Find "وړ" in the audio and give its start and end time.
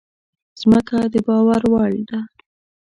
1.71-1.91